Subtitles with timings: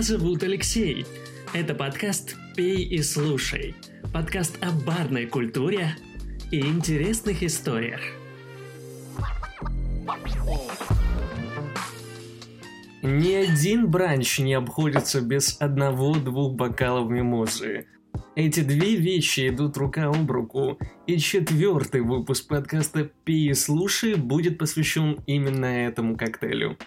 [0.00, 1.04] Меня зовут Алексей.
[1.52, 3.74] Это подкаст «Пей и слушай».
[4.14, 5.94] Подкаст о барной культуре
[6.50, 8.00] и интересных историях.
[13.02, 17.84] Ни один бранч не обходится без одного-двух бокалов мимозы.
[18.34, 24.56] Эти две вещи идут рука об руку, и четвертый выпуск подкаста «Пей и слушай» будет
[24.56, 26.78] посвящен именно этому коктейлю.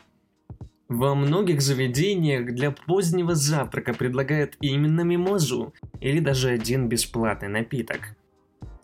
[0.90, 8.16] Во многих заведениях для позднего завтрака предлагают именно мимозу или даже один бесплатный напиток.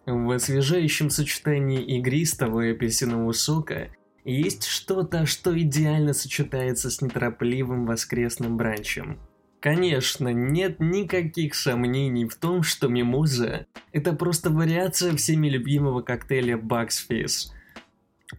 [0.05, 3.89] В освежающем сочетании игристого и апельсинового сока
[4.23, 9.19] есть что-то, что идеально сочетается с неторопливым воскресным бранчем.
[9.59, 17.06] Конечно, нет никаких сомнений в том, что мимоза– это просто вариация всеми любимого коктейля Bugs
[17.09, 17.52] Fizz.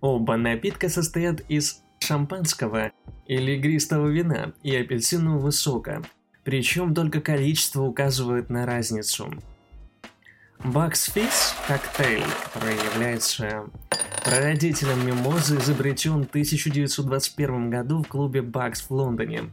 [0.00, 2.92] Оба напитка состоят из шампанского
[3.26, 6.02] или игристого вина и апельсинового сока,
[6.44, 9.30] причем только количество указывает на разницу.
[10.64, 13.70] Бакс Физз коктейль, который является
[14.24, 19.44] прародителем мимозы, изобретен в 1921 году в клубе Бакс в Лондоне.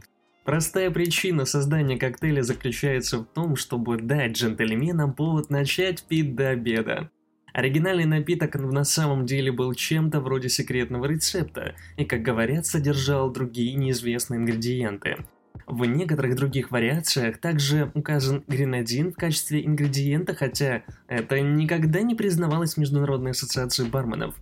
[0.43, 7.09] Простая причина создания коктейля заключается в том, чтобы дать джентльменам повод начать пить до обеда.
[7.57, 13.73] Оригинальный напиток на самом деле был чем-то вроде секретного рецепта и, как говорят, содержал другие
[13.73, 15.25] неизвестные ингредиенты.
[15.65, 22.77] В некоторых других вариациях также указан гренадин в качестве ингредиента, хотя это никогда не признавалось
[22.77, 24.35] Международной ассоциацией барменов.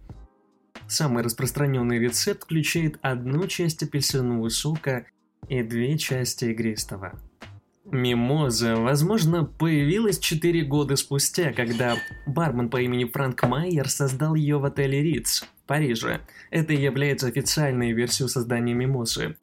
[0.89, 5.05] Самый распространенный рецепт включает одну часть апельсинового сока
[5.47, 7.17] и две части игристого.
[7.95, 11.95] Мимоза, возможно, появилась 4 года спустя, когда
[12.27, 16.19] бармен по имени Франк Майер создал ее в отеле Ritz в Париже.
[16.51, 19.37] Это является официальной версией создания мимозы.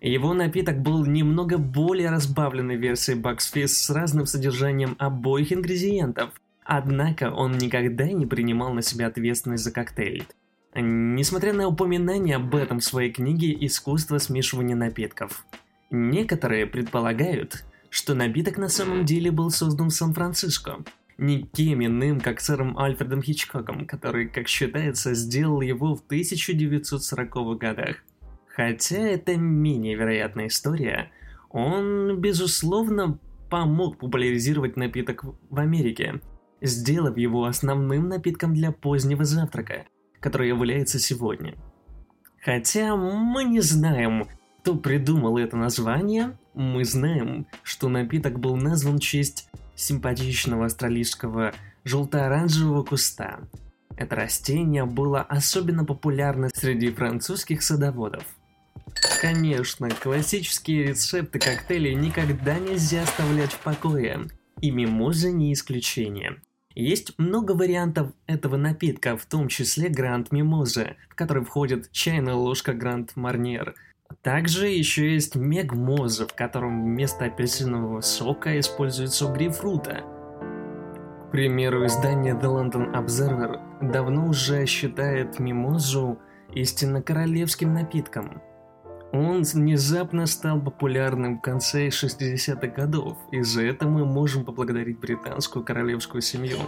[0.00, 6.30] Его напиток был немного более разбавленной версией Bugs Fizz с разным содержанием обоих ингредиентов.
[6.64, 10.26] Однако он никогда не принимал на себя ответственность за коктейль.
[10.74, 15.44] Несмотря на упоминание об этом в своей книге «Искусство смешивания напитков».
[15.90, 20.84] Некоторые предполагают, что напиток на самом деле был создан в Сан-Франциско,
[21.18, 27.96] никем иным, как сэром Альфредом Хичкоком, который, как считается, сделал его в 1940-х годах.
[28.48, 31.10] Хотя это менее вероятная история,
[31.50, 33.18] он, безусловно,
[33.50, 36.20] помог популяризировать напиток в Америке,
[36.60, 39.86] сделав его основным напитком для позднего завтрака,
[40.20, 41.54] который является сегодня.
[42.42, 44.26] Хотя мы не знаем,
[44.60, 51.52] кто придумал это название, мы знаем, что напиток был назван в честь симпатичного австралийского
[51.84, 53.40] желто-оранжевого куста.
[53.96, 58.24] Это растение было особенно популярно среди французских садоводов.
[59.20, 64.26] Конечно, классические рецепты коктейлей никогда нельзя оставлять в покое,
[64.60, 66.40] и мимоза не исключение.
[66.74, 72.72] Есть много вариантов этого напитка, в том числе Гранд Мимоза, в который входит чайная ложка
[72.72, 73.74] Гранд Марнир–
[74.22, 80.02] также еще есть мегмоза, в котором вместо апельсинового сока используется грейпфрута.
[81.28, 86.18] К примеру, издание The London Observer давно уже считает мимозу
[86.54, 88.42] истинно королевским напитком.
[89.12, 95.64] Он внезапно стал популярным в конце 60-х годов, и за это мы можем поблагодарить британскую
[95.64, 96.58] королевскую семью.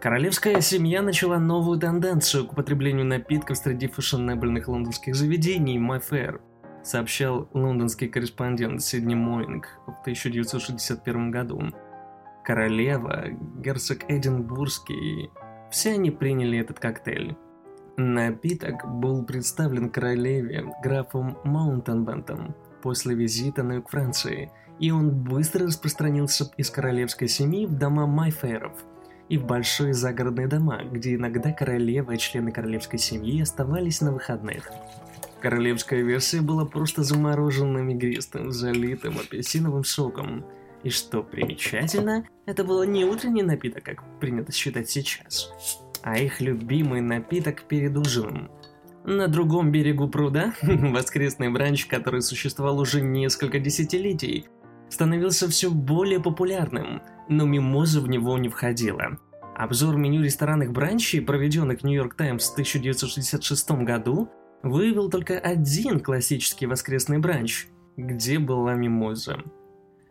[0.00, 6.40] Королевская семья начала новую тенденцию к употреблению напитков среди фешенебельных лондонских заведений Mayfair,
[6.84, 11.60] сообщал лондонский корреспондент Сидни Моинг в 1961 году.
[12.44, 13.24] Королева,
[13.56, 15.30] герцог Эдинбургский,
[15.72, 17.36] все они приняли этот коктейль.
[17.96, 26.48] Напиток был представлен королеве графом Маунтенбентом после визита на юг Франции, и он быстро распространился
[26.56, 28.74] из королевской семьи в дома Майферов–
[29.28, 34.70] и в большие загородные дома, где иногда королева и члены королевской семьи оставались на выходных.
[35.40, 40.44] Королевская версия была просто замороженным игристым, залитым апельсиновым соком.
[40.82, 45.52] И что примечательно, это был не утренний напиток, как принято считать сейчас,
[46.02, 48.50] а их любимый напиток перед ужином.
[49.04, 54.46] На другом берегу пруда воскресный бранч, который существовал уже несколько десятилетий,
[54.90, 59.18] становился все более популярным, но мимоза в него не входила.
[59.56, 64.30] Обзор меню ресторанных бранчей, проведенный в Нью-Йорк Таймс в 1966 году,
[64.62, 69.42] выявил только один классический воскресный бранч, где была мимоза.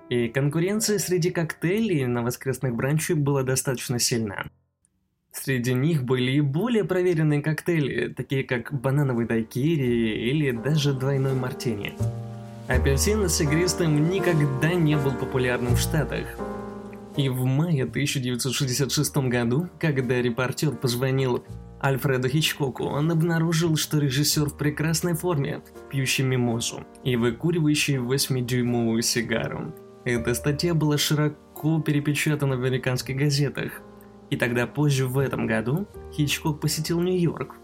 [0.09, 4.45] И конкуренция среди коктейлей на воскресных бранчах была достаточно сильна.
[5.31, 11.94] Среди них были и более проверенные коктейли, такие как банановый дайкири или даже двойной мартини.
[12.67, 16.27] Апельсин с игристым никогда не был популярным в Штатах.
[17.15, 21.45] И в мае 1966 году, когда репортер позвонил
[21.81, 29.73] Альфреду Хичкоку, он обнаружил, что режиссер в прекрасной форме, пьющий мимозу и выкуривающий 8-дюймовую сигару.
[30.03, 33.81] Эта статья была широко перепечатана в американских газетах.
[34.29, 37.55] И тогда позже в этом году Хичкок посетил Нью-Йорк.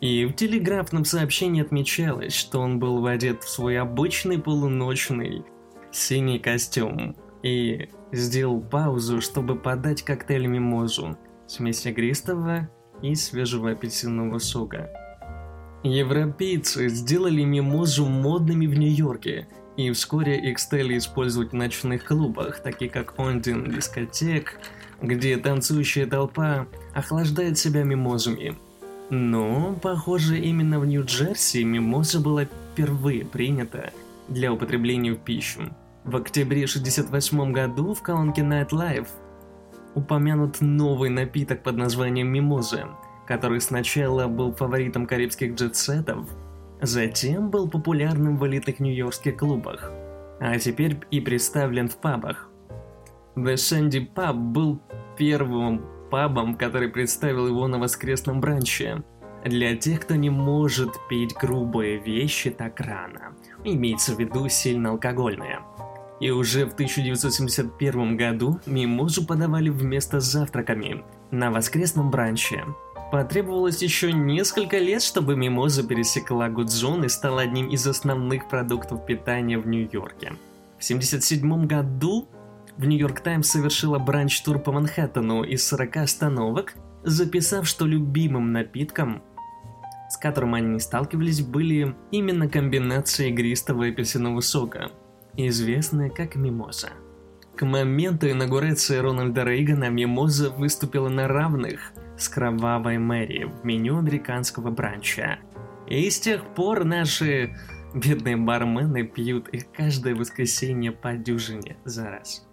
[0.00, 5.44] И в телеграфном сообщении отмечалось, что он был одет в свой обычный полуночный
[5.90, 11.16] синий костюм и сделал паузу, чтобы подать коктейль мимозу,
[11.46, 12.68] смесь игристого
[13.02, 14.90] и свежего апельсинового сока.
[15.82, 22.92] Европейцы сделали мимозу модными в Нью-Йорке, и вскоре их стали использовать в ночных клубах, таких
[22.92, 24.58] как Ондин дискотек,
[25.00, 28.56] где танцующая толпа охлаждает себя мимозами.
[29.10, 33.92] Но, похоже, именно в Нью-Джерси мимоза была впервые принята
[34.28, 35.70] для употребления в пищу.
[36.04, 39.08] В октябре 1968 году в колонке Night Live
[39.94, 42.88] упомянут новый напиток под названием мимоза,
[43.26, 46.28] который сначала был фаворитом карибских джетсетов,
[46.80, 49.90] затем был популярным в элитных нью-йоркских клубах,
[50.40, 52.50] а теперь и представлен в пабах.
[53.36, 54.80] The Sandy Pub был
[55.16, 59.02] первым пабом, который представил его на воскресном бранче.
[59.44, 65.60] Для тех, кто не может пить грубые вещи так рано, имеется в виду сильно алкогольные–
[66.20, 72.64] и уже в 1971 году мимозу подавали вместо завтраками на воскресном бранче.
[73.12, 79.58] Потребовалось еще несколько лет, чтобы мимоза пересекла Гудзон и стала одним из основных продуктов питания
[79.58, 80.32] в Нью-Йорке.
[80.78, 82.28] В 1977 году
[82.78, 86.74] в Нью-Йорк Таймс совершила бранч-тур по Манхэттену из 40 остановок,
[87.04, 89.22] записав, что любимым напитком,
[90.10, 94.90] с которым они сталкивались, были именно комбинации игристого и апельсинового сока–
[95.36, 96.90] известная как Мимоза.
[97.56, 104.70] К моменту инаугурации Рональда Рейгана Мимоза выступила на равных с Кровавой Мэри в меню американского
[104.70, 105.38] бранча.
[105.88, 107.56] И с тех пор наши
[107.94, 112.46] бедные бармены пьют их каждое воскресенье по дюжине за раз.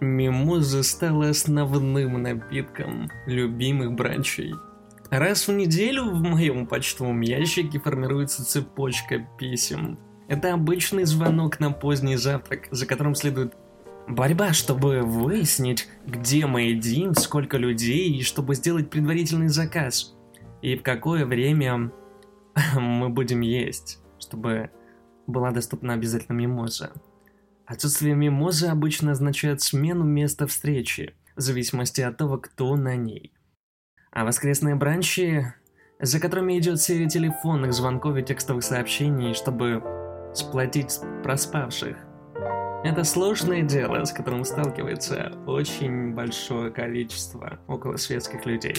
[0.00, 4.54] Мимоза стала основным напитком любимых бранчей.
[5.10, 9.98] Раз в неделю в моем почтовом ящике формируется цепочка писем–
[10.28, 13.54] это обычный звонок на поздний завтрак, за которым следует
[14.06, 20.14] борьба, чтобы выяснить, где мы едим, сколько людей, и чтобы сделать предварительный заказ.
[20.60, 21.90] И в какое время
[22.74, 24.70] мы будем есть, чтобы
[25.26, 26.92] была доступна обязательно мимоза.
[27.68, 33.34] Отсутствие мимозы обычно означает смену места встречи, в зависимости от того, кто на ней.
[34.10, 35.52] А воскресные бранчи,
[36.00, 39.82] за которыми идет серия телефонных звонков и текстовых сообщений, чтобы
[40.34, 41.98] сплотить проспавших.
[42.84, 48.76] Это сложное дело, с которым сталкивается очень большое количество околосветских людей.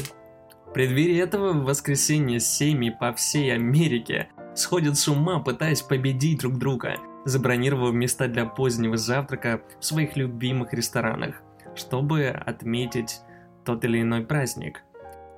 [0.65, 6.57] В преддверии этого в воскресенье семьи по всей Америке сходят с ума, пытаясь победить друг
[6.57, 6.95] друга,
[7.29, 11.41] забронировав места для позднего завтрака в своих любимых ресторанах,
[11.75, 13.21] чтобы отметить
[13.63, 14.83] тот или иной праздник.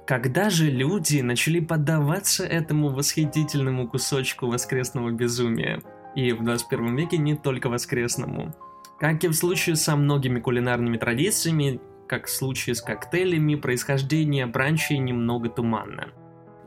[0.08, 5.82] Когда же люди начали поддаваться этому восхитительному кусочку воскресного безумия?
[6.16, 8.54] и в 21 веке не только воскресному.
[9.00, 14.98] Как и в случае со многими кулинарными традициями, как в случае с коктейлями, происхождение бранчей
[14.98, 16.10] немного туманно.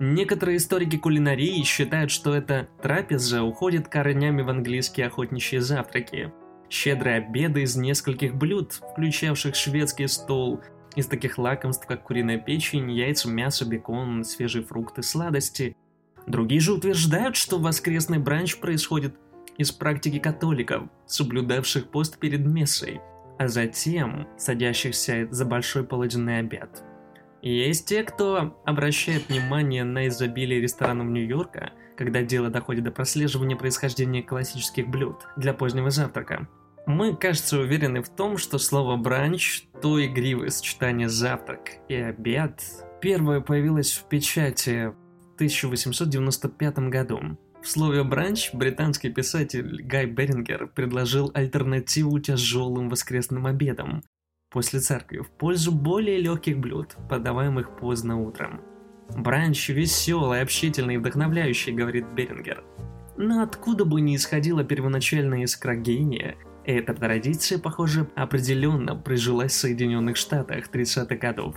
[0.01, 6.33] Некоторые историки кулинарии считают, что эта трапеза уходит корнями в английские охотничьи завтраки.
[6.69, 10.61] Щедрые обеды из нескольких блюд, включавших шведский стол,
[10.97, 15.77] из таких лакомств, как куриная печень, яйца, мясо, бекон, свежие фрукты, сладости.
[16.27, 19.15] Другие же утверждают, что воскресный бранч происходит
[19.59, 23.01] из практики католиков, соблюдавших пост перед мессой,
[23.39, 26.83] а затем садящихся за большой полуденный обед.
[27.51, 34.23] Есть те, кто обращает внимание на изобилие ресторанов Нью-Йорка, когда дело доходит до прослеживания происхождения
[34.23, 36.49] классических блюд для позднего завтрака.
[36.87, 42.63] Мы, кажется, уверены в том, что слово «бранч»– то игривое сочетание «завтрак» и «обед»
[43.01, 44.93] первое появилось в печати
[45.33, 47.21] в 1895 году.
[47.63, 54.03] В слове «бранч» британский писатель Гай Берингер предложил альтернативу тяжелым воскресным обедам
[54.55, 58.61] после церкви в пользу более легких блюд, подаваемых поздно утром.
[59.17, 62.63] «Бранч веселый, общительный и вдохновляющий»,— говорит Берингер.
[63.17, 70.17] Но откуда бы ни исходила первоначальная искра гения, эта традиция, похоже, определенно прижилась в Соединенных
[70.17, 71.57] Штатах 30-х годов.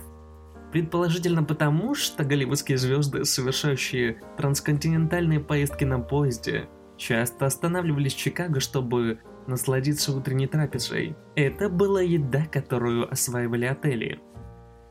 [0.72, 9.20] Предположительно потому, что голливудские звезды, совершающие трансконтинентальные поездки на поезде, часто останавливались в Чикаго, чтобы
[9.48, 11.16] насладиться утренней трапезой.
[11.34, 14.20] Это была еда, которую осваивали отели,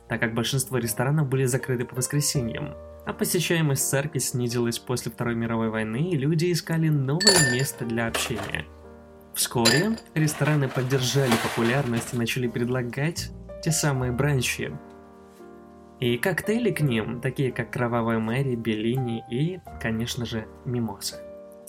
[0.08, 2.74] так как большинство ресторанов были закрыты по воскресеньям.
[3.06, 8.66] А посещаемость церкви снизилась после Второй мировой войны, и люди искали новое место для общения.
[9.34, 13.30] Вскоре рестораны поддержали популярность и начали предлагать
[13.62, 14.72] те самые бранчи.
[16.00, 21.27] И коктейли к ним, такие как Кровавая Мэри, Беллини и, конечно же, Мимоза.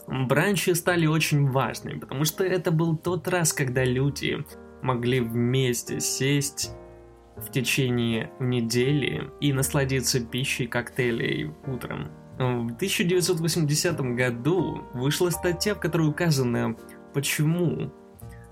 [0.09, 4.43] Бранчи стали очень важными, потому что это был тот раз, когда люди
[4.81, 6.71] могли вместе сесть
[7.37, 12.09] в течение недели и насладиться пищей коктейлей утром.
[12.37, 16.75] В 1980 году вышла статья, в которой указано,
[17.13, 17.91] почему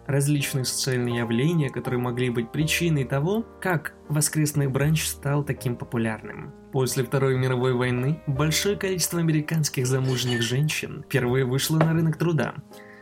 [0.07, 6.53] различные социальные явления, которые могли быть причиной того, как воскресный бранч стал таким популярным.
[6.71, 12.55] После Второй мировой войны большое количество американских замужних женщин впервые вышло на рынок труда.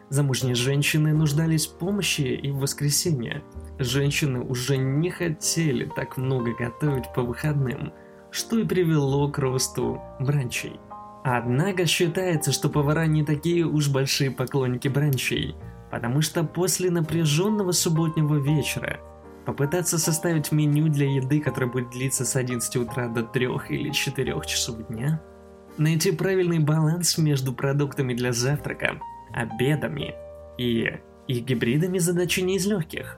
[0.09, 3.43] Замужние женщины нуждались в помощи и в воскресенье.
[3.79, 7.91] Женщины уже не хотели так много готовить по выходным,
[8.31, 10.79] что и привело к росту бранчей.
[11.23, 15.55] Однако считается, что повара не такие уж большие поклонники бранчей–
[15.95, 18.99] потому что после напряженного субботнего вечера
[19.45, 24.41] попытаться составить меню для еды, которое будет длиться с 11 утра до 3 или 4
[24.45, 25.21] часов дня,
[25.77, 28.99] найти правильный баланс между продуктами для завтрака,
[29.31, 30.15] обедами
[30.57, 30.99] и
[31.29, 33.17] их гибридами задачи не из легких.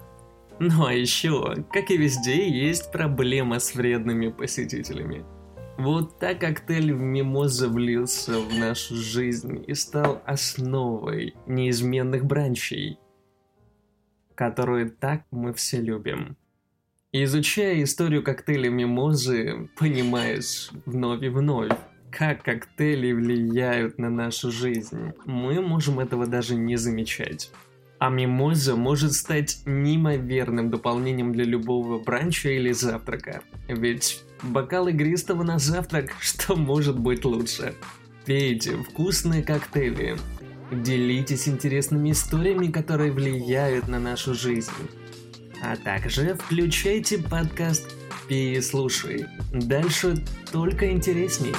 [0.60, 5.26] Ну а еще, как и везде, есть проблема с вредными посетителями–
[5.78, 13.00] вот так коктейль в мимоза влился в нашу жизнь и стал основой неизменных бранчей,
[14.36, 16.36] которые так мы все любим.
[17.12, 21.72] Изучая историю коктейля мимозы, понимаешь вновь и вновь,
[22.12, 25.14] как коктейли влияют на нашу жизнь.
[25.26, 27.52] Мы можем этого даже не замечать.
[28.00, 33.42] А мимоза может стать неимоверным дополнением для любого бранча или завтрака.
[33.68, 37.74] Ведь бокал игристого на завтрак, что может быть лучше?
[38.26, 40.18] Пейте вкусные коктейли.
[40.72, 44.72] Делитесь интересными историями, которые влияют на нашу жизнь.
[45.64, 47.96] А также включайте подкаст
[48.28, 49.26] «Пей и слушай».
[49.54, 51.56] Дальше только интересней.